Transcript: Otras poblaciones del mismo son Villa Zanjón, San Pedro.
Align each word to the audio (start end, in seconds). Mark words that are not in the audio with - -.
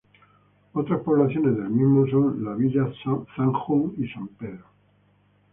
Otras 0.73 1.01
poblaciones 1.03 1.57
del 1.57 1.69
mismo 1.69 2.07
son 2.07 2.57
Villa 2.57 2.91
Zanjón, 3.05 3.95
San 4.11 4.27
Pedro. 4.29 4.65